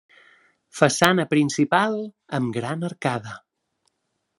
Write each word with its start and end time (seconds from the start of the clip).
Façana 0.79 1.27
principal 1.35 2.01
amb 2.39 2.59
gran 2.59 2.93
arcada. 2.93 3.41